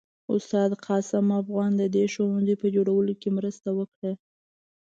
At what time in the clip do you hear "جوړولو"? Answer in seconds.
2.75-3.13